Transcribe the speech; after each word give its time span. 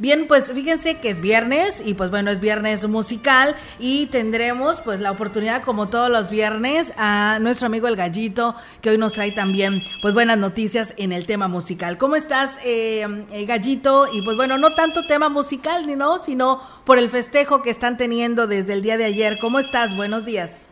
Bien, 0.00 0.24
pues 0.26 0.50
fíjense 0.50 0.98
que 0.98 1.10
es 1.10 1.20
viernes 1.20 1.86
y 1.86 1.92
pues 1.92 2.10
bueno, 2.10 2.30
es 2.30 2.40
viernes 2.40 2.88
musical 2.88 3.54
y 3.78 4.06
tendremos 4.06 4.80
pues 4.80 4.98
la 4.98 5.10
oportunidad 5.10 5.62
como 5.62 5.90
todos 5.90 6.08
los 6.08 6.30
viernes 6.30 6.94
a 6.96 7.36
nuestro 7.38 7.66
amigo 7.66 7.86
el 7.86 7.96
gallito 7.96 8.54
que 8.80 8.88
hoy 8.88 8.96
nos 8.96 9.12
trae 9.12 9.30
también 9.32 9.82
pues 10.00 10.14
buenas 10.14 10.38
noticias 10.38 10.94
en 10.96 11.12
el 11.12 11.26
tema 11.26 11.48
musical. 11.48 11.98
¿Cómo 11.98 12.16
estás 12.16 12.58
eh, 12.64 13.26
eh, 13.30 13.44
gallito? 13.44 14.06
Y 14.10 14.22
pues 14.22 14.38
bueno, 14.38 14.56
no 14.56 14.72
tanto 14.72 15.06
tema 15.06 15.28
musical 15.28 15.86
ni 15.86 15.96
no, 15.96 16.16
sino 16.16 16.62
por 16.86 16.96
el 16.96 17.10
festejo 17.10 17.60
que 17.60 17.68
están 17.68 17.98
teniendo 17.98 18.46
desde 18.46 18.72
el 18.72 18.80
día 18.80 18.96
de 18.96 19.04
ayer. 19.04 19.36
¿Cómo 19.38 19.58
estás? 19.58 19.94
Buenos 19.94 20.24
días. 20.24 20.66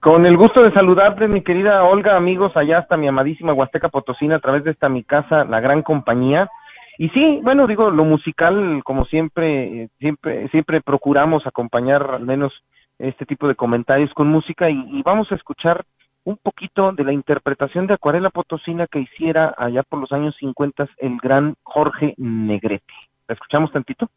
Con 0.00 0.26
el 0.26 0.36
gusto 0.36 0.62
de 0.62 0.74
saludarte, 0.74 1.26
mi 1.26 1.42
querida 1.42 1.84
Olga, 1.84 2.16
amigos, 2.16 2.52
allá 2.54 2.80
hasta 2.80 2.98
mi 2.98 3.08
amadísima 3.08 3.54
Huasteca 3.54 3.88
Potosina, 3.88 4.36
a 4.36 4.40
través 4.40 4.62
de 4.64 4.72
esta 4.72 4.90
mi 4.90 5.04
casa, 5.04 5.44
la 5.44 5.60
gran 5.60 5.82
compañía. 5.82 6.50
Y 6.98 7.08
sí, 7.10 7.38
bueno, 7.44 7.68
digo, 7.68 7.90
lo 7.90 8.04
musical, 8.04 8.82
como 8.84 9.04
siempre, 9.04 9.88
siempre, 10.00 10.48
siempre 10.48 10.80
procuramos 10.80 11.46
acompañar 11.46 12.10
al 12.10 12.26
menos 12.26 12.52
este 12.98 13.24
tipo 13.24 13.46
de 13.46 13.54
comentarios 13.54 14.12
con 14.14 14.26
música 14.26 14.68
y, 14.68 15.00
vamos 15.04 15.30
a 15.30 15.36
escuchar 15.36 15.84
un 16.24 16.36
poquito 16.36 16.90
de 16.92 17.04
la 17.04 17.12
interpretación 17.12 17.86
de 17.86 17.94
Acuarela 17.94 18.30
Potosina 18.30 18.88
que 18.88 18.98
hiciera 18.98 19.54
allá 19.56 19.84
por 19.84 20.00
los 20.00 20.10
años 20.10 20.34
50 20.40 20.88
el 20.98 21.16
gran 21.22 21.54
Jorge 21.62 22.14
Negrete. 22.16 22.92
¿La 23.28 23.34
escuchamos 23.34 23.70
tantito? 23.70 24.10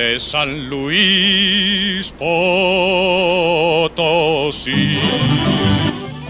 De 0.00 0.18
San 0.18 0.70
Luis 0.70 2.10
Potosí. 2.12 2.58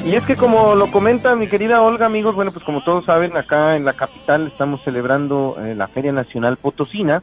Y 0.04 0.14
es 0.16 0.24
que 0.24 0.34
como 0.34 0.74
lo 0.74 0.90
comenta 0.90 1.36
mi 1.36 1.46
querida 1.46 1.80
Olga, 1.80 2.06
amigos, 2.06 2.34
bueno, 2.34 2.50
pues 2.50 2.64
como 2.64 2.82
todos 2.82 3.04
saben, 3.04 3.36
acá 3.36 3.76
en 3.76 3.84
la 3.84 3.92
capital 3.92 4.48
estamos 4.48 4.82
celebrando 4.82 5.56
eh, 5.60 5.76
la 5.76 5.86
Feria 5.86 6.10
Nacional 6.10 6.56
Potosina, 6.56 7.22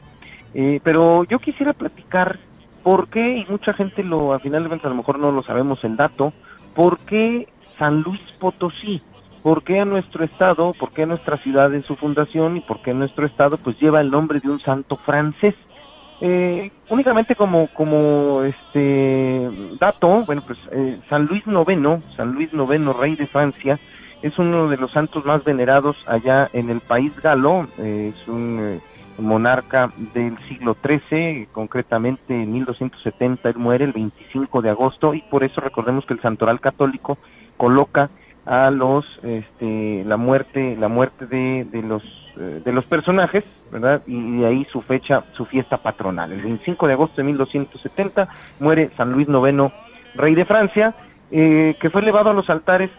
eh, 0.54 0.80
pero 0.82 1.24
yo 1.24 1.38
quisiera 1.38 1.74
platicar 1.74 2.38
por 2.82 3.08
qué, 3.08 3.34
y 3.34 3.44
mucha 3.50 3.74
gente 3.74 4.02
lo, 4.02 4.32
al 4.32 4.40
final 4.40 4.62
de 4.62 4.68
cuentas 4.68 4.86
a 4.86 4.90
lo 4.90 4.96
mejor 4.96 5.18
no 5.18 5.30
lo 5.30 5.42
sabemos 5.42 5.84
el 5.84 5.96
dato, 5.96 6.32
por 6.74 6.98
qué 7.00 7.46
San 7.76 8.00
Luis 8.00 8.22
Potosí. 8.40 9.02
¿Por 9.42 9.62
qué 9.62 9.78
a 9.78 9.84
nuestro 9.84 10.24
estado, 10.24 10.72
por 10.72 10.90
qué 10.90 11.04
a 11.04 11.06
nuestra 11.06 11.36
ciudad 11.36 11.72
en 11.72 11.84
su 11.84 11.94
fundación 11.94 12.56
y 12.56 12.60
por 12.60 12.82
qué 12.82 12.92
nuestro 12.92 13.24
estado 13.24 13.56
pues 13.56 13.78
lleva 13.78 14.00
el 14.00 14.10
nombre 14.10 14.40
de 14.40 14.50
un 14.50 14.58
santo 14.58 14.96
francés? 14.96 15.54
Eh, 16.20 16.72
únicamente 16.88 17.36
como 17.36 17.68
como 17.68 18.42
este 18.42 19.48
dato, 19.78 20.24
bueno 20.26 20.42
pues 20.44 20.58
eh, 20.72 20.98
San 21.08 21.26
Luis 21.26 21.44
IX, 21.46 22.02
San 22.16 22.32
Luis 22.32 22.50
IX, 22.52 22.96
rey 22.96 23.14
de 23.14 23.28
Francia, 23.28 23.78
es 24.22 24.36
uno 24.36 24.68
de 24.68 24.76
los 24.78 24.90
santos 24.90 25.24
más 25.24 25.44
venerados 25.44 25.96
allá 26.08 26.50
en 26.52 26.70
el 26.70 26.80
país 26.80 27.14
galo, 27.22 27.68
eh, 27.78 28.12
es 28.12 28.26
un 28.26 28.80
monarca 29.18 29.90
del 30.14 30.36
siglo 30.48 30.76
XIII, 30.82 31.48
concretamente 31.52 32.34
en 32.34 32.52
1270 32.52 33.48
él 33.50 33.56
muere 33.56 33.84
el 33.84 33.92
25 33.92 34.62
de 34.62 34.70
agosto 34.70 35.14
y 35.14 35.22
por 35.22 35.44
eso 35.44 35.60
recordemos 35.60 36.04
que 36.06 36.14
el 36.14 36.20
santoral 36.20 36.60
católico 36.60 37.18
coloca 37.56 38.10
a 38.48 38.70
los 38.70 39.04
este 39.22 40.04
la 40.04 40.16
muerte 40.16 40.74
la 40.80 40.88
muerte 40.88 41.26
de, 41.26 41.66
de 41.70 41.82
los 41.82 42.02
eh, 42.38 42.62
de 42.64 42.72
los 42.72 42.86
personajes 42.86 43.44
verdad 43.70 44.00
y 44.06 44.38
de 44.38 44.46
ahí 44.46 44.64
su 44.72 44.80
fecha 44.80 45.24
su 45.34 45.44
fiesta 45.44 45.76
patronal. 45.76 46.32
El 46.32 46.40
25 46.40 46.86
de 46.86 46.92
agosto 46.94 47.16
de 47.18 47.24
1270 47.24 48.28
muere 48.60 48.90
San 48.96 49.12
Luis 49.12 49.28
IX 49.28 49.70
rey 50.14 50.34
de 50.34 50.46
Francia 50.46 50.94
eh, 51.30 51.76
que 51.78 51.90
fue 51.90 52.00
elevado 52.00 52.30
a 52.30 52.32
los 52.32 52.48
altares 52.48 52.90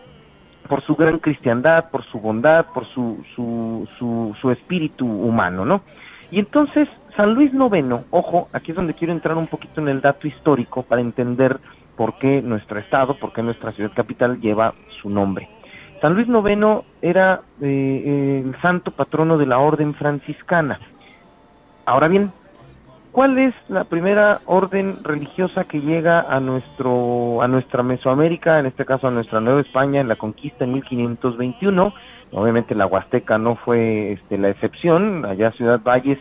por 0.68 0.84
su 0.84 0.96
gran 0.96 1.18
cristiandad 1.18 1.90
por 1.90 2.04
su 2.06 2.20
bondad 2.20 2.68
por 2.72 2.86
su 2.86 3.24
su, 3.34 3.88
su, 3.98 4.36
su 4.40 4.52
espíritu 4.52 5.08
humano 5.08 5.66
no 5.66 5.82
y 6.30 6.38
entonces 6.38 6.88
San 7.18 7.34
Luis 7.34 7.52
IX 7.54 8.06
ojo 8.12 8.48
aquí 8.54 8.70
es 8.70 8.76
donde 8.76 8.94
quiero 8.94 9.14
entrar 9.14 9.36
un 9.36 9.48
poquito 9.48 9.82
en 9.82 9.88
el 9.88 10.00
dato 10.00 10.28
histórico 10.28 10.84
para 10.84 11.02
entender 11.02 11.60
por 12.00 12.14
qué 12.14 12.42
nuestro 12.42 12.80
estado, 12.80 13.16
por 13.16 13.34
qué 13.34 13.44
nuestra 13.44 13.74
ciudad 13.74 13.92
capital 13.94 14.40
lleva 14.40 14.74
su 15.02 15.10
nombre. 15.10 15.50
San 16.00 16.14
Luis 16.14 16.30
IX 16.30 16.86
era 17.02 17.42
eh, 17.62 18.42
el 18.46 18.56
santo 18.62 18.92
patrono 18.92 19.38
de 19.38 19.46
la 19.46 19.60
orden 19.60 19.94
franciscana. 19.94 20.80
Ahora 21.86 22.08
bien, 22.08 22.32
¿cuál 23.12 23.38
es 23.38 23.54
la 23.68 23.84
primera 23.84 24.40
orden 24.46 25.04
religiosa 25.04 25.66
que 25.66 25.82
llega 25.82 26.22
a 26.22 26.40
nuestro 26.40 27.42
a 27.42 27.50
nuestra 27.50 27.84
Mesoamérica, 27.84 28.60
en 28.60 28.68
este 28.68 28.86
caso 28.86 29.10
a 29.10 29.12
nuestra 29.12 29.42
Nueva 29.42 29.60
España 29.60 30.00
en 30.00 30.08
la 30.08 30.16
conquista 30.16 30.64
en 30.64 30.72
1521? 30.76 31.94
Obviamente 32.32 32.76
la 32.76 32.86
Huasteca 32.86 33.38
no 33.38 33.58
fue 33.58 34.14
este, 34.14 34.38
la 34.38 34.48
excepción, 34.48 35.26
allá 35.26 35.52
Ciudad 35.52 35.82
Valles 35.84 36.20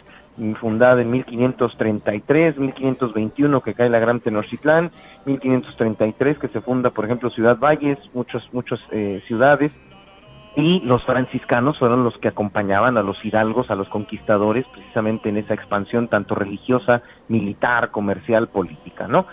fundada 0.61 1.03
en 1.03 1.11
1533, 1.11 2.59
1521 2.59 3.61
que 3.61 3.75
cae 3.75 3.89
la 3.89 3.99
Gran 3.99 4.21
Tenochtitlán, 4.21 4.91
1533 5.25 6.39
que 6.39 6.49
se 6.49 6.61
funda, 6.61 6.91
por 6.91 7.05
ejemplo, 7.05 7.31
Ciudad 7.31 7.59
Valles, 7.59 7.99
muchos, 8.15 8.49
muchas 8.53 8.81
eh, 8.91 9.23
ciudades, 9.27 9.73
y 10.57 10.81
los 10.81 11.05
franciscanos 11.05 11.79
fueron 11.79 12.05
los 12.05 12.17
que 12.19 12.29
acompañaban 12.29 12.97
a 12.97 13.03
los 13.03 13.25
hidalgos, 13.25 13.71
a 13.71 13.77
los 13.77 13.89
conquistadores, 13.89 14.67
precisamente 14.67 15.29
en 15.29 15.37
esa 15.37 15.55
expansión 15.55 16.09
tanto 16.09 16.35
religiosa, 16.35 17.03
militar, 17.29 17.91
comercial, 17.91 18.49
política, 18.49 19.07
¿no? 19.07 19.27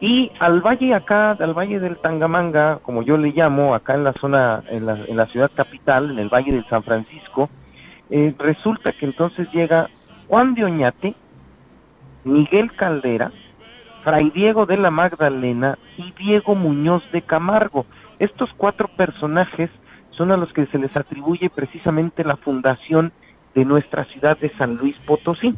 Y 0.00 0.32
al 0.40 0.60
valle 0.60 0.94
acá, 0.94 1.30
al 1.32 1.54
valle 1.54 1.78
del 1.78 1.98
Tangamanga, 1.98 2.80
como 2.82 3.02
yo 3.02 3.16
le 3.16 3.30
llamo, 3.30 3.74
acá 3.74 3.94
en 3.94 4.04
la 4.04 4.12
zona, 4.14 4.62
en 4.68 4.86
la, 4.86 4.98
en 5.06 5.16
la 5.16 5.26
ciudad 5.26 5.50
capital, 5.54 6.10
en 6.10 6.18
el 6.18 6.28
valle 6.28 6.52
del 6.52 6.64
San 6.64 6.82
Francisco, 6.82 7.48
eh, 8.10 8.34
resulta 8.38 8.92
que 8.92 9.06
entonces 9.06 9.50
llega 9.52 9.88
Juan 10.34 10.54
de 10.54 10.64
Oñate, 10.64 11.14
Miguel 12.24 12.72
Caldera, 12.72 13.30
Fray 14.02 14.30
Diego 14.30 14.66
de 14.66 14.76
la 14.76 14.90
Magdalena 14.90 15.78
y 15.96 16.10
Diego 16.10 16.56
Muñoz 16.56 17.04
de 17.12 17.22
Camargo. 17.22 17.86
Estos 18.18 18.50
cuatro 18.56 18.88
personajes 18.88 19.70
son 20.10 20.32
a 20.32 20.36
los 20.36 20.52
que 20.52 20.66
se 20.66 20.78
les 20.78 20.96
atribuye 20.96 21.50
precisamente 21.50 22.24
la 22.24 22.34
fundación 22.34 23.12
de 23.54 23.64
nuestra 23.64 24.06
ciudad 24.06 24.36
de 24.36 24.50
San 24.58 24.74
Luis 24.74 24.96
Potosí. 25.06 25.54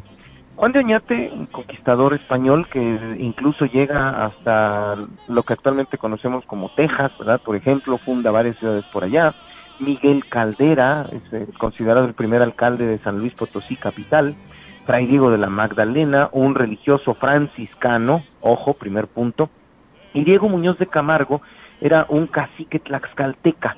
Juan 0.55 0.73
de 0.73 0.79
Oñate, 0.81 1.31
un 1.33 1.47
conquistador 1.47 2.13
español 2.13 2.67
que 2.67 3.17
incluso 3.17 3.65
llega 3.65 4.25
hasta 4.25 4.95
lo 5.27 5.41
que 5.41 5.53
actualmente 5.53 5.97
conocemos 5.97 6.45
como 6.45 6.69
Texas, 6.69 7.17
¿verdad? 7.17 7.41
Por 7.43 7.55
ejemplo, 7.55 7.97
funda 7.97 8.29
varias 8.29 8.57
ciudades 8.57 8.85
por 8.93 9.03
allá. 9.03 9.33
Miguel 9.79 10.23
Caldera, 10.27 11.07
es 11.11 11.57
considerado 11.57 12.05
el 12.05 12.13
primer 12.13 12.43
alcalde 12.43 12.85
de 12.85 12.99
San 12.99 13.17
Luis 13.17 13.33
Potosí 13.33 13.75
capital. 13.75 14.35
Fray 14.87 15.05
Diego 15.05 15.29
de 15.29 15.37
la 15.37 15.49
Magdalena, 15.49 16.29
un 16.31 16.55
religioso 16.55 17.13
franciscano, 17.13 18.23
ojo, 18.39 18.73
primer 18.73 19.07
punto, 19.07 19.49
y 20.13 20.23
Diego 20.23 20.47
Muñoz 20.47 20.79
de 20.79 20.87
Camargo 20.87 21.41
era 21.81 22.05
un 22.07 22.25
cacique 22.25 22.79
tlaxcalteca, 22.79 23.75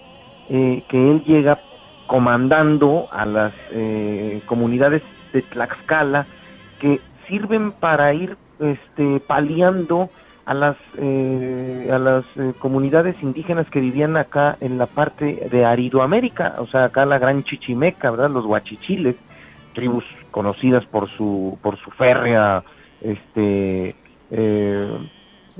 eh, 0.49 0.83
que 0.87 1.11
él 1.11 1.23
llega 1.23 1.57
comandando 2.05 3.07
a 3.11 3.25
las 3.25 3.53
eh, 3.71 4.41
comunidades 4.45 5.01
de 5.33 5.41
Tlaxcala 5.41 6.27
que 6.79 6.99
sirven 7.27 7.71
para 7.71 8.13
ir 8.13 8.37
este, 8.59 9.19
paliando 9.19 10.09
a 10.45 10.53
las 10.53 10.77
eh, 10.97 11.89
a 11.91 11.99
las 11.99 12.25
comunidades 12.59 13.15
indígenas 13.21 13.69
que 13.69 13.79
vivían 13.79 14.15
acá 14.17 14.57
en 14.61 14.77
la 14.77 14.85
parte 14.85 15.47
de 15.51 15.65
Aridoamérica, 15.65 16.55
o 16.59 16.67
sea, 16.67 16.85
acá 16.85 17.05
la 17.05 17.19
Gran 17.19 17.43
Chichimeca, 17.43 18.09
¿verdad? 18.09 18.31
Los 18.31 18.45
huachichiles, 18.45 19.15
tribus 19.73 20.05
conocidas 20.31 20.85
por 20.85 21.09
su 21.09 21.57
por 21.61 21.77
su 21.77 21.91
férrea 21.91 22.63
este 23.01 23.95
eh, 24.31 25.09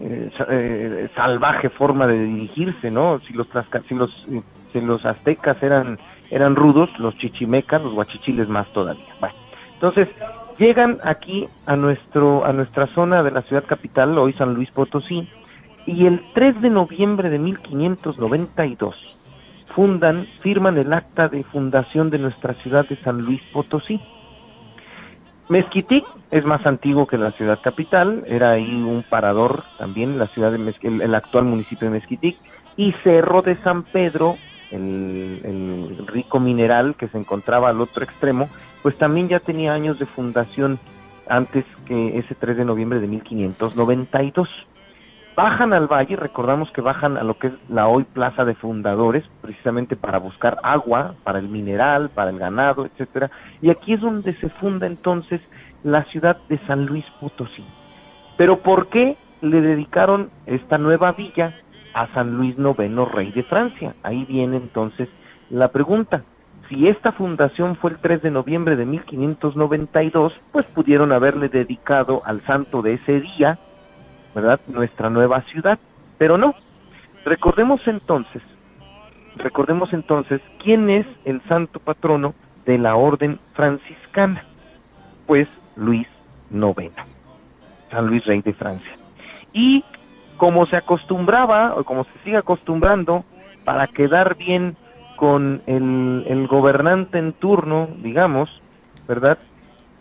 eh, 0.02 0.32
eh, 0.50 1.10
salvaje 1.16 1.70
forma 1.70 2.08
de 2.08 2.24
dirigirse 2.24 2.92
no 2.92 3.20
si 3.28 3.34
los 3.34 3.48
si 3.88 3.96
los 3.96 4.28
si 4.72 4.82
los 4.82 5.06
aztecas 5.06 5.62
eran 5.64 6.00
eran 6.30 6.56
rudos 6.56 6.90
los 7.00 7.18
chichimecas 7.18 7.82
los 7.82 7.94
guachichiles 7.94 8.48
más 8.48 8.68
todavía. 8.72 9.04
Bueno, 9.20 9.36
entonces 9.74 10.08
llegan 10.58 11.00
aquí 11.04 11.48
a 11.66 11.76
nuestro 11.76 12.46
a 12.46 12.54
nuestra 12.54 12.88
zona 12.88 13.24
de 13.24 13.32
la 13.32 13.42
ciudad 13.42 13.66
capital 13.66 14.18
hoy 14.18 14.34
San 14.34 14.54
Luis 14.54 14.70
Potosí 14.72 15.28
y 15.86 16.06
el 16.06 16.22
3 16.34 16.62
de 16.62 16.70
noviembre 16.70 17.30
de 17.30 17.40
1592 17.40 18.96
fundan 19.76 20.28
firman 20.40 20.78
el 20.78 20.94
acta 20.94 21.28
de 21.28 21.44
fundación 21.44 22.10
de 22.10 22.20
nuestra 22.20 22.54
ciudad 22.54 22.88
de 22.88 22.96
San 22.98 23.22
Luis 23.22 23.42
Potosí 23.52 24.00
Mezquitic 25.50 26.06
es 26.30 26.46
más 26.46 26.64
antiguo 26.68 27.08
que 27.08 27.18
la 27.18 27.32
ciudad 27.32 27.60
capital, 27.60 28.24
era 28.28 28.52
ahí 28.52 28.72
un 28.72 29.04
parador 29.04 29.64
también, 29.80 30.20
la 30.20 30.28
ciudad 30.28 30.52
de 30.52 30.76
el, 30.84 31.16
actual 31.16 31.46
municipio 31.46 31.88
de 31.88 32.00
Mezquitic, 32.00 32.38
y 32.78 32.92
Cerro 33.04 33.42
de 33.42 33.56
San 33.58 33.82
Pedro, 33.84 34.38
el, 34.70 36.06
rico 36.06 36.40
mineral 36.40 36.96
que 36.96 37.08
se 37.08 37.18
encontraba 37.18 37.70
al 37.70 37.82
otro 37.82 38.04
extremo, 38.04 38.48
pues 38.84 38.96
también 38.98 39.28
ya 39.28 39.40
tenía 39.40 39.74
años 39.74 39.98
de 39.98 40.06
fundación 40.06 40.80
antes 41.28 41.66
que 41.86 42.20
ese 42.20 42.36
3 42.36 42.58
de 42.58 42.66
noviembre 42.66 43.00
de 43.00 43.08
1592. 43.08 44.48
Bajan 45.42 45.72
al 45.72 45.88
valle, 45.88 46.18
recordamos 46.18 46.70
que 46.72 46.82
bajan 46.82 47.16
a 47.16 47.24
lo 47.24 47.38
que 47.38 47.48
es 47.48 47.54
la 47.70 47.88
hoy 47.88 48.04
Plaza 48.04 48.44
de 48.44 48.56
Fundadores, 48.56 49.24
precisamente 49.40 49.96
para 49.96 50.20
buscar 50.20 50.58
agua, 50.64 51.16
para 51.24 51.40
el 51.40 51.48
mineral, 51.48 52.10
para 52.10 52.30
el 52.30 52.38
ganado, 52.38 52.86
etcétera, 52.86 53.32
y 53.62 53.70
aquí 53.70 53.94
es 53.94 54.02
donde 54.02 54.36
se 54.36 54.50
funda 54.50 54.86
entonces 54.86 55.40
la 55.82 56.04
ciudad 56.04 56.40
de 56.50 56.58
San 56.68 56.86
Luis 56.88 57.06
Potosí. 57.22 57.64
Pero 58.36 58.58
¿por 58.58 58.90
qué 58.90 59.16
le 59.40 59.62
dedicaron 59.62 60.30
esta 60.46 60.78
nueva 60.78 61.14
villa 61.14 61.54
a 61.94 62.08
San 62.08 62.36
Luis 62.36 62.60
IX, 62.60 63.10
rey 63.10 63.32
de 63.32 63.44
Francia? 63.44 63.96
Ahí 64.04 64.26
viene 64.26 64.58
entonces 64.58 65.08
la 65.50 65.70
pregunta. 65.70 66.24
Si 66.68 66.90
esta 66.90 67.14
fundación 67.14 67.78
fue 67.78 67.92
el 67.92 68.00
3 68.00 68.24
de 68.24 68.32
noviembre 68.32 68.76
de 68.76 68.86
1592, 68.86 70.34
pues 70.52 70.66
pudieron 70.66 71.14
haberle 71.14 71.48
dedicado 71.48 72.24
al 72.26 72.42
santo 72.42 72.82
de 72.82 72.96
ese 72.96 73.22
día, 73.22 73.58
¿verdad? 74.40 74.62
Nuestra 74.68 75.10
nueva 75.10 75.42
ciudad, 75.52 75.78
pero 76.18 76.38
no. 76.38 76.56
Recordemos 77.26 77.82
entonces, 77.88 78.42
recordemos 79.36 79.92
entonces 79.92 80.42
quién 80.64 80.90
es 80.90 81.06
el 81.26 81.42
santo 81.44 81.80
patrono 81.80 82.34
de 82.66 82.78
la 82.78 82.96
orden 82.96 83.40
franciscana. 83.54 84.46
Pues 85.28 85.48
Luis 85.76 86.08
IX, 86.52 86.92
San 87.92 88.08
Luis 88.08 88.26
Rey 88.26 88.42
de 88.42 88.54
Francia. 88.54 88.92
Y 89.54 89.84
como 90.38 90.66
se 90.68 90.78
acostumbraba, 90.78 91.76
o 91.76 91.84
como 91.84 92.06
se 92.06 92.20
sigue 92.24 92.38
acostumbrando, 92.38 93.26
para 93.66 93.88
quedar 93.88 94.38
bien 94.38 94.78
con 95.18 95.62
el, 95.68 96.24
el 96.28 96.48
gobernante 96.48 97.20
en 97.20 97.34
turno, 97.34 97.90
digamos, 97.98 98.50
¿verdad? 99.06 99.38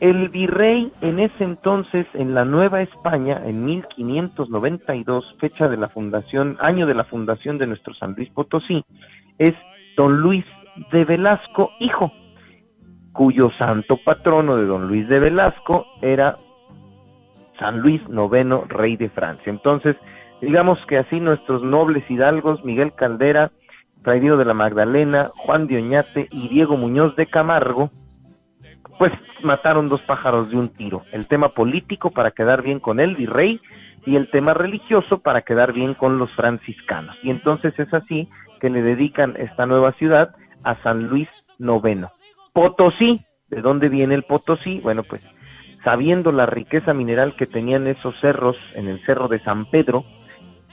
El 0.00 0.28
virrey 0.28 0.92
en 1.00 1.18
ese 1.18 1.42
entonces, 1.42 2.06
en 2.14 2.32
la 2.32 2.44
Nueva 2.44 2.82
España, 2.82 3.42
en 3.44 3.64
1592, 3.64 5.36
fecha 5.40 5.68
de 5.68 5.76
la 5.76 5.88
fundación, 5.88 6.56
año 6.60 6.86
de 6.86 6.94
la 6.94 7.02
fundación 7.02 7.58
de 7.58 7.66
nuestro 7.66 7.94
San 7.94 8.14
Luis 8.14 8.30
Potosí, 8.30 8.84
es 9.38 9.54
don 9.96 10.20
Luis 10.20 10.44
de 10.92 11.04
Velasco, 11.04 11.70
hijo, 11.80 12.12
cuyo 13.12 13.50
santo 13.58 13.98
patrono 14.04 14.56
de 14.56 14.66
don 14.66 14.86
Luis 14.86 15.08
de 15.08 15.18
Velasco 15.18 15.84
era 16.00 16.38
San 17.58 17.80
Luis 17.80 18.00
IX, 18.02 18.68
rey 18.68 18.96
de 18.96 19.08
Francia. 19.08 19.50
Entonces, 19.50 19.96
digamos 20.40 20.78
que 20.86 20.98
así 20.98 21.18
nuestros 21.18 21.64
nobles 21.64 22.08
hidalgos, 22.08 22.64
Miguel 22.64 22.92
Caldera, 22.94 23.50
Fray 24.02 24.20
de 24.20 24.44
la 24.44 24.54
Magdalena, 24.54 25.28
Juan 25.38 25.66
de 25.66 25.76
Oñate 25.76 26.28
y 26.30 26.48
Diego 26.48 26.76
Muñoz 26.76 27.16
de 27.16 27.26
Camargo, 27.26 27.90
pues 28.98 29.12
mataron 29.42 29.88
dos 29.88 30.02
pájaros 30.02 30.50
de 30.50 30.56
un 30.56 30.70
tiro. 30.70 31.04
El 31.12 31.26
tema 31.26 31.50
político 31.50 32.10
para 32.10 32.32
quedar 32.32 32.62
bien 32.62 32.80
con 32.80 33.00
el 33.00 33.16
virrey 33.16 33.60
y 34.04 34.16
el 34.16 34.30
tema 34.30 34.54
religioso 34.54 35.18
para 35.18 35.42
quedar 35.42 35.72
bien 35.72 35.94
con 35.94 36.18
los 36.18 36.30
franciscanos. 36.32 37.16
Y 37.22 37.30
entonces 37.30 37.78
es 37.78 37.92
así 37.94 38.28
que 38.60 38.70
le 38.70 38.82
dedican 38.82 39.36
esta 39.36 39.66
nueva 39.66 39.92
ciudad 39.92 40.34
a 40.64 40.74
San 40.82 41.06
Luis 41.08 41.28
IX. 41.58 42.06
Potosí, 42.52 43.24
¿de 43.48 43.60
dónde 43.60 43.88
viene 43.88 44.14
el 44.14 44.24
Potosí? 44.24 44.80
Bueno, 44.80 45.04
pues 45.04 45.26
sabiendo 45.84 46.32
la 46.32 46.46
riqueza 46.46 46.92
mineral 46.92 47.34
que 47.36 47.46
tenían 47.46 47.86
esos 47.86 48.18
cerros 48.20 48.56
en 48.74 48.88
el 48.88 49.04
cerro 49.04 49.28
de 49.28 49.38
San 49.40 49.66
Pedro, 49.66 50.04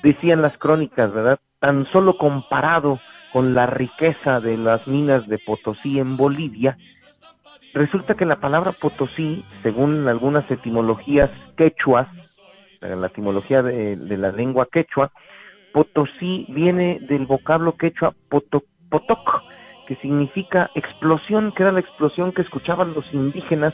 decían 0.01 0.41
las 0.41 0.57
crónicas, 0.57 1.13
¿verdad? 1.13 1.39
Tan 1.59 1.85
solo 1.85 2.17
comparado 2.17 2.99
con 3.31 3.53
la 3.53 3.65
riqueza 3.65 4.39
de 4.39 4.57
las 4.57 4.87
minas 4.87 5.27
de 5.27 5.37
Potosí 5.37 5.99
en 5.99 6.17
Bolivia, 6.17 6.77
resulta 7.75 8.15
que 8.15 8.25
la 8.25 8.37
palabra 8.37 8.71
Potosí, 8.71 9.43
según 9.61 10.07
algunas 10.07 10.49
etimologías 10.49 11.29
quechuas, 11.57 12.07
la 12.81 13.07
etimología 13.07 13.61
de, 13.61 14.17
la 14.17 14.31
lengua 14.31 14.67
quechua, 14.71 15.11
Potosí 15.73 16.45
viene 16.49 16.99
del 17.01 17.25
vocablo 17.25 17.75
quechua 17.75 18.15
potoc, 18.29 19.43
que 19.87 19.95
significa 19.97 20.71
explosión, 20.73 21.51
que 21.51 21.63
era 21.63 21.71
la 21.73 21.81
explosión 21.81 22.31
que 22.31 22.41
escuchaban 22.41 22.93
los 22.93 23.13
indígenas, 23.13 23.73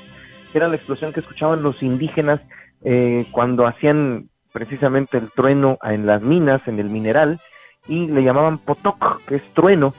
era 0.54 0.68
la 0.68 0.75
explosión 0.75 1.13
que 1.13 1.19
escuchaban 1.19 1.62
los 1.62 1.81
indígenas 1.83 2.42
eh, 2.83 3.25
cuando 3.31 3.68
hacían 3.68 4.30
precisamente 4.51 5.18
el 5.18 5.31
trueno 5.31 5.77
en 5.83 6.07
las 6.07 6.21
minas, 6.21 6.68
en 6.68 6.80
el 6.80 6.89
mineral, 6.89 7.39
y 7.88 8.07
le 8.07 8.24
llamaban 8.24 8.57
Potoc, 8.57 9.24
que 9.25 9.36
es 9.36 9.44
trueno, 9.54 9.94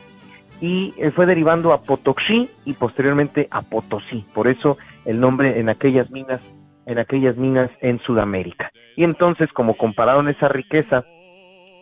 y 0.62 0.94
eh, 0.96 1.10
fue 1.10 1.26
derivando 1.26 1.72
a 1.72 1.82
Potoxí 1.82 2.48
y 2.64 2.74
posteriormente 2.74 3.48
a 3.50 3.62
Potosí, 3.62 4.24
por 4.32 4.46
eso 4.46 4.78
el 5.04 5.18
nombre 5.18 5.58
en 5.58 5.68
aquellas 5.68 6.08
minas, 6.12 6.40
en 6.86 7.00
aquellas 7.00 7.36
minas 7.36 7.68
en 7.80 7.98
Sudamérica. 7.98 8.70
Y 8.96 9.02
entonces, 9.02 9.52
como 9.52 9.76
compararon 9.76 10.28
esa 10.28 10.46
riqueza 10.46 11.04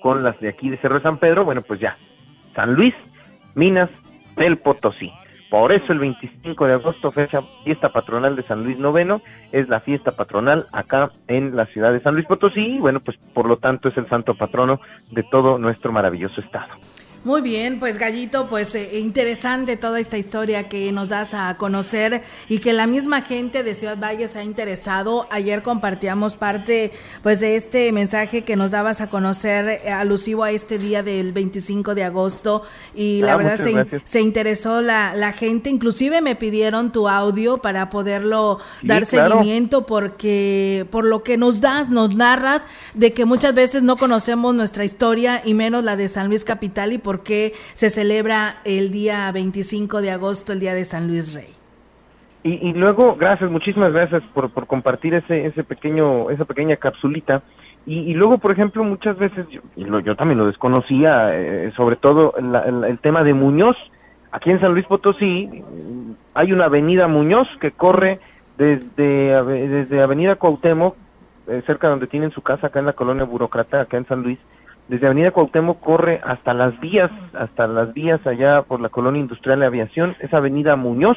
con 0.01 0.25
las 0.25 0.41
de 0.41 0.49
aquí 0.49 0.71
de 0.71 0.79
Cerro 0.79 0.95
de 0.95 1.03
San 1.03 1.19
Pedro, 1.19 1.45
bueno, 1.45 1.61
pues 1.61 1.79
ya, 1.79 1.99
San 2.57 2.73
Luis, 2.75 2.95
Minas 3.55 3.91
del 4.37 4.57
Potosí. 4.57 5.13
Por 5.51 5.73
eso 5.73 5.93
el 5.93 5.99
25 5.99 6.67
de 6.67 6.73
agosto, 6.73 7.13
fecha 7.13 7.43
fiesta 7.65 7.91
patronal 7.91 8.35
de 8.35 8.45
San 8.45 8.65
Luis 8.65 8.79
Noveno, 8.79 9.21
es 9.53 9.69
la 9.69 9.81
fiesta 9.81 10.13
patronal 10.13 10.67
acá 10.73 11.11
en 11.29 11.55
la 11.55 11.67
ciudad 11.67 11.93
de 11.93 12.01
San 12.01 12.15
Luis 12.15 12.27
Potosí 12.27 12.77
y 12.77 12.79
bueno, 12.79 13.01
pues 13.01 13.19
por 13.35 13.47
lo 13.47 13.59
tanto 13.59 13.91
es 13.91 13.97
el 13.99 14.09
santo 14.09 14.35
patrono 14.35 14.79
de 15.11 15.23
todo 15.25 15.59
nuestro 15.59 15.93
maravilloso 15.93 16.41
estado. 16.41 16.73
Muy 17.23 17.43
bien, 17.43 17.79
pues 17.79 17.99
Gallito, 17.99 18.49
pues 18.49 18.75
eh, 18.75 18.99
interesante 18.99 19.77
toda 19.77 20.01
esta 20.01 20.17
historia 20.17 20.71
que 20.71 20.91
nos 20.91 21.11
das 21.11 21.35
a 21.35 21.55
conocer 21.59 22.23
y 22.49 22.61
que 22.61 22.73
la 22.73 22.87
misma 22.87 23.21
gente 23.21 23.63
de 23.63 23.75
Ciudad 23.75 23.99
Valle 23.99 24.27
se 24.27 24.39
ha 24.39 24.43
interesado. 24.43 25.27
Ayer 25.31 25.63
compartíamos 25.63 26.35
parte 26.35 26.93
pues 27.23 27.39
de 27.41 27.57
este 27.57 27.93
mensaje 27.93 28.43
que 28.43 28.57
nos 28.57 28.71
dabas 28.71 29.03
a 29.03 29.11
conocer 29.11 29.83
eh, 29.85 29.91
alusivo 29.91 30.45
a 30.45 30.51
este 30.51 30.79
día 30.79 31.03
del 31.03 31.33
25 31.33 31.95
de 31.95 32.05
agosto 32.05 32.63
y 32.95 33.21
la 33.21 33.35
ah, 33.35 33.37
verdad 33.37 33.57
se, 33.59 34.01
se, 34.03 34.21
interesó 34.23 34.81
la, 34.81 35.15
la, 35.15 35.35
gente, 35.35 35.69
inclusive 35.69 36.23
me 36.23 36.37
pidieron 36.37 36.91
tu 36.91 37.07
audio 37.07 37.59
para 37.59 37.91
poderlo 37.91 38.61
dar 38.83 39.05
seguimiento 39.05 39.85
porque 39.85 40.87
por 40.91 41.05
lo 41.05 41.23
que 41.23 41.37
nos 41.37 41.61
das, 41.61 41.91
nos 41.91 42.15
narras 42.15 42.63
de 42.95 43.13
que 43.13 43.27
muchas 43.27 43.55
veces 43.55 43.83
no 43.83 43.97
conocemos 43.99 44.55
nuestra 44.55 44.87
historia 44.87 45.43
y 45.45 45.53
menos 45.53 45.85
la 45.85 45.97
de 45.97 46.09
San 46.09 46.29
Luis 46.29 46.45
Capital 46.47 46.95
y 46.95 46.99
por 47.10 47.10
por 47.11 47.25
qué 47.25 47.55
se 47.73 47.91
celebra 47.91 48.59
el 48.65 48.93
día 48.93 49.33
25 49.33 50.01
de 50.01 50.13
agosto, 50.13 50.53
el 50.53 50.61
Día 50.61 50.75
de 50.75 50.85
San 50.85 51.09
Luis 51.09 51.35
Rey. 51.35 51.49
Y, 52.45 52.73
luego, 52.73 53.17
gracias, 53.17 53.51
muchísimas 53.51 53.93
gracias 53.93 54.23
por, 54.33 54.51
por 54.51 54.69
compartir 54.69 55.15
ese, 55.15 55.45
ese 55.45 55.65
pequeño, 55.65 56.31
esa 56.31 56.45
pequeña 56.45 56.77
capsulita. 56.77 57.43
Y, 57.85 58.15
luego, 58.15 58.39
por 58.39 58.53
ejemplo, 58.53 58.85
muchas 58.85 59.19
veces, 59.19 59.45
yo, 59.49 59.61
y 59.75 59.85
yo 60.05 60.15
también 60.15 60.39
lo 60.39 60.47
desconocía, 60.47 61.37
eh, 61.37 61.73
sobre 61.77 61.97
todo 61.97 62.33
el 62.37 62.99
tema 63.01 63.25
de 63.25 63.35
Muñoz. 63.35 63.77
Aquí 64.31 64.53
en 64.53 64.61
San 64.61 64.73
Luis 64.73 64.87
Potosí 64.87 65.65
hay 66.35 66.53
una 66.53 66.67
avenida 66.67 67.09
Muñoz 67.09 67.49
que 67.61 67.73
corre 67.73 68.21
desde, 68.57 69.43
desde 69.69 70.01
Avenida 70.01 70.37
Cuauhtémoc, 70.37 70.95
eh, 71.49 71.61
cerca 71.67 71.89
donde 71.89 72.07
tienen 72.07 72.31
su 72.31 72.41
casa 72.41 72.69
acá 72.69 72.79
en 72.79 72.87
la 72.87 72.93
colonia 72.93 73.25
Burócrata, 73.25 73.81
acá 73.81 73.97
en 73.97 74.07
San 74.07 74.23
Luis, 74.23 74.39
desde 74.91 75.07
Avenida 75.07 75.31
Cuauhtémoc 75.31 75.79
corre 75.79 76.21
hasta 76.25 76.53
las 76.53 76.79
vías, 76.81 77.13
hasta 77.33 77.69
las 77.69 77.95
vías 77.95 78.27
allá 78.27 78.63
por 78.63 78.81
la 78.81 78.89
colonia 78.89 79.21
industrial 79.21 79.61
de 79.61 79.67
aviación, 79.67 80.17
es 80.19 80.35
Avenida 80.35 80.75
Muñoz, 80.75 81.17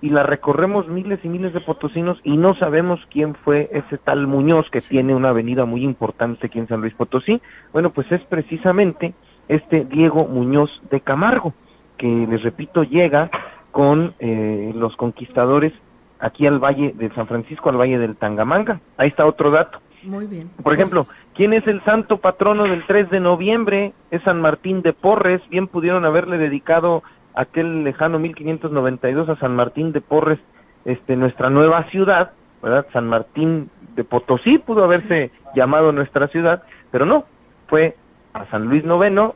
y 0.00 0.10
la 0.10 0.22
recorremos 0.22 0.86
miles 0.86 1.18
y 1.24 1.28
miles 1.28 1.52
de 1.52 1.60
potosinos 1.60 2.20
y 2.22 2.36
no 2.36 2.54
sabemos 2.54 3.00
quién 3.10 3.34
fue 3.34 3.68
ese 3.72 3.98
tal 3.98 4.28
Muñoz 4.28 4.70
que 4.70 4.80
tiene 4.80 5.16
una 5.16 5.30
avenida 5.30 5.64
muy 5.64 5.82
importante 5.82 6.46
aquí 6.46 6.60
en 6.60 6.68
San 6.68 6.80
Luis 6.80 6.94
Potosí. 6.94 7.40
Bueno, 7.72 7.90
pues 7.90 8.10
es 8.12 8.20
precisamente 8.22 9.14
este 9.48 9.84
Diego 9.84 10.28
Muñoz 10.28 10.70
de 10.90 11.00
Camargo, 11.00 11.54
que 11.98 12.06
les 12.06 12.42
repito 12.42 12.84
llega 12.84 13.30
con 13.72 14.14
eh, 14.20 14.72
los 14.76 14.94
conquistadores 14.94 15.72
aquí 16.20 16.46
al 16.46 16.60
valle 16.60 16.92
de 16.96 17.12
San 17.14 17.26
Francisco, 17.26 17.68
al 17.68 17.80
valle 17.80 17.98
del 17.98 18.16
Tangamanga. 18.16 18.80
Ahí 18.96 19.08
está 19.08 19.26
otro 19.26 19.50
dato. 19.50 19.80
Muy 20.04 20.26
bien. 20.26 20.50
Por 20.62 20.74
ejemplo, 20.74 21.04
pues, 21.04 21.16
¿quién 21.34 21.52
es 21.52 21.66
el 21.66 21.82
santo 21.84 22.18
patrono 22.18 22.64
del 22.64 22.84
3 22.86 23.10
de 23.10 23.20
noviembre? 23.20 23.92
Es 24.10 24.22
San 24.22 24.40
Martín 24.40 24.82
de 24.82 24.92
Porres. 24.92 25.40
Bien 25.48 25.68
pudieron 25.68 26.04
haberle 26.04 26.38
dedicado 26.38 27.02
aquel 27.34 27.84
lejano 27.84 28.18
1592 28.18 29.28
a 29.28 29.36
San 29.36 29.56
Martín 29.56 29.92
de 29.92 30.00
Porres, 30.00 30.38
este, 30.84 31.16
nuestra 31.16 31.50
nueva 31.50 31.84
ciudad, 31.90 32.32
¿verdad? 32.62 32.86
San 32.92 33.08
Martín 33.08 33.70
de 33.94 34.04
Potosí 34.04 34.58
pudo 34.58 34.84
haberse 34.84 35.30
llamado 35.54 35.92
nuestra 35.92 36.28
ciudad, 36.28 36.62
pero 36.90 37.06
no, 37.06 37.24
fue 37.68 37.96
a 38.34 38.46
San 38.46 38.66
Luis 38.66 38.84
IX, 38.84 39.34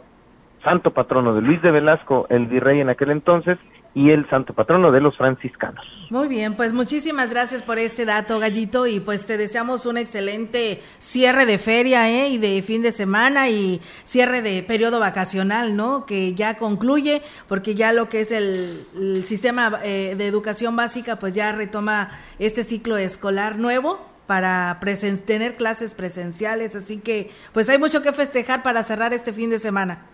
santo 0.62 0.90
patrono 0.90 1.34
de 1.34 1.42
Luis 1.42 1.62
de 1.62 1.70
Velasco, 1.70 2.26
el 2.28 2.46
virrey 2.46 2.80
en 2.80 2.88
aquel 2.88 3.10
entonces, 3.10 3.58
y 3.96 4.10
el 4.10 4.28
santo 4.28 4.52
patrono 4.52 4.92
de 4.92 5.00
los 5.00 5.16
franciscanos. 5.16 5.82
Muy 6.10 6.28
bien, 6.28 6.54
pues 6.54 6.74
muchísimas 6.74 7.30
gracias 7.30 7.62
por 7.62 7.78
este 7.78 8.04
dato, 8.04 8.38
Gallito, 8.38 8.86
y 8.86 9.00
pues 9.00 9.24
te 9.24 9.38
deseamos 9.38 9.86
un 9.86 9.96
excelente 9.96 10.82
cierre 10.98 11.46
de 11.46 11.56
feria 11.56 12.10
¿eh? 12.10 12.28
y 12.28 12.36
de 12.36 12.60
fin 12.60 12.82
de 12.82 12.92
semana 12.92 13.48
y 13.48 13.80
cierre 14.04 14.42
de 14.42 14.62
periodo 14.62 15.00
vacacional, 15.00 15.76
¿no? 15.76 16.04
Que 16.04 16.34
ya 16.34 16.58
concluye, 16.58 17.22
porque 17.48 17.74
ya 17.74 17.94
lo 17.94 18.10
que 18.10 18.20
es 18.20 18.32
el, 18.32 18.84
sistema 19.24 19.80
eh, 19.82 20.14
de 20.14 20.26
educación 20.26 20.76
básica, 20.76 21.18
pues 21.18 21.34
ya 21.34 21.52
retoma 21.52 22.10
este 22.38 22.64
ciclo 22.64 22.98
escolar 22.98 23.56
nuevo 23.56 23.98
para 24.26 24.78
tener 25.24 25.56
clases 25.56 25.94
presenciales, 25.94 26.76
así 26.76 26.98
que 26.98 27.30
pues 27.54 27.70
hay 27.70 27.78
mucho 27.78 28.02
que 28.02 28.12
festejar 28.12 28.62
para 28.62 28.82
cerrar 28.82 29.14
este 29.14 29.32
fin 29.32 29.48
de 29.48 29.58
semana. 29.58 30.04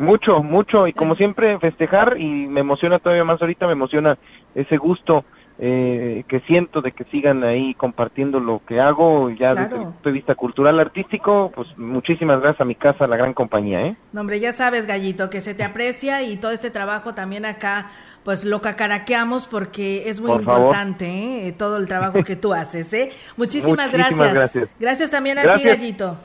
Mucho, 0.00 0.42
mucho, 0.42 0.86
y 0.86 0.94
como 0.94 1.14
siempre 1.14 1.58
festejar, 1.58 2.18
y 2.18 2.24
me 2.24 2.60
emociona 2.60 2.98
todavía 3.00 3.22
más 3.22 3.38
ahorita, 3.42 3.66
me 3.66 3.74
emociona 3.74 4.16
ese 4.54 4.78
gusto 4.78 5.26
eh, 5.58 6.24
que 6.26 6.40
siento 6.46 6.80
de 6.80 6.92
que 6.92 7.04
sigan 7.04 7.44
ahí 7.44 7.74
compartiendo 7.74 8.40
lo 8.40 8.62
que 8.66 8.80
hago, 8.80 9.28
ya 9.28 9.50
desde 9.50 9.76
el 9.76 9.82
punto 9.82 10.08
de 10.08 10.12
vista 10.12 10.34
cultural, 10.34 10.80
artístico, 10.80 11.52
pues 11.54 11.68
muchísimas 11.76 12.40
gracias 12.40 12.62
a 12.62 12.64
mi 12.64 12.76
casa, 12.76 13.04
a 13.04 13.08
la 13.08 13.18
gran 13.18 13.34
compañía, 13.34 13.88
¿eh? 13.88 13.96
No, 14.14 14.22
hombre, 14.22 14.40
ya 14.40 14.54
sabes, 14.54 14.86
Gallito, 14.86 15.28
que 15.28 15.42
se 15.42 15.52
te 15.54 15.64
aprecia 15.64 16.22
y 16.22 16.38
todo 16.38 16.52
este 16.52 16.70
trabajo 16.70 17.12
también 17.12 17.44
acá, 17.44 17.90
pues 18.24 18.46
lo 18.46 18.62
cacaraqueamos 18.62 19.46
porque 19.46 20.08
es 20.08 20.18
muy 20.22 20.32
importante, 20.32 21.46
¿eh? 21.46 21.52
Todo 21.52 21.76
el 21.76 21.88
trabajo 21.88 22.24
que 22.24 22.36
tú 22.36 22.54
haces, 22.54 22.90
¿eh? 22.94 23.10
Muchísimas, 23.36 23.92
gracias. 23.92 24.32
gracias. 24.32 24.70
Gracias 24.80 25.10
también 25.10 25.40
a 25.40 25.58
ti, 25.58 25.62
Gallito. 25.62 26.16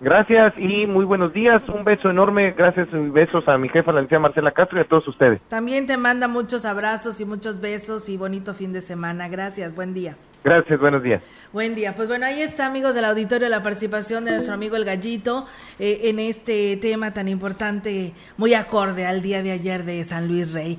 Gracias 0.00 0.54
y 0.58 0.86
muy 0.86 1.04
buenos 1.04 1.32
días. 1.32 1.60
Un 1.68 1.82
beso 1.82 2.08
enorme. 2.08 2.52
Gracias 2.52 2.88
y 2.92 2.96
besos 3.10 3.46
a 3.48 3.58
mi 3.58 3.68
jefa, 3.68 3.90
la 3.90 4.00
licenciada 4.00 4.22
Marcela 4.22 4.52
Castro 4.52 4.78
y 4.78 4.82
a 4.82 4.88
todos 4.88 5.06
ustedes. 5.08 5.40
También 5.48 5.86
te 5.86 5.96
manda 5.96 6.28
muchos 6.28 6.64
abrazos 6.64 7.20
y 7.20 7.24
muchos 7.24 7.60
besos 7.60 8.08
y 8.08 8.16
bonito 8.16 8.54
fin 8.54 8.72
de 8.72 8.80
semana. 8.80 9.28
Gracias. 9.28 9.74
Buen 9.74 9.94
día. 9.94 10.16
Gracias, 10.44 10.78
buenos 10.78 11.02
días. 11.02 11.20
Buen 11.52 11.74
día. 11.74 11.94
Pues 11.96 12.06
bueno, 12.06 12.26
ahí 12.26 12.40
está, 12.42 12.66
amigos 12.66 12.94
del 12.94 13.04
auditorio, 13.06 13.48
la 13.48 13.62
participación 13.62 14.24
de 14.24 14.30
nuestro 14.32 14.54
amigo 14.54 14.76
el 14.76 14.84
Gallito 14.84 15.46
eh, 15.80 16.02
en 16.04 16.20
este 16.20 16.76
tema 16.76 17.12
tan 17.12 17.26
importante, 17.26 18.12
muy 18.36 18.54
acorde 18.54 19.04
al 19.04 19.20
día 19.20 19.42
de 19.42 19.50
ayer 19.50 19.84
de 19.84 20.04
San 20.04 20.28
Luis 20.28 20.54
Rey. 20.54 20.78